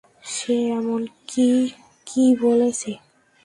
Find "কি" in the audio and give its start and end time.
2.07-2.23